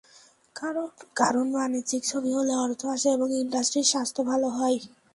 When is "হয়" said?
4.57-4.77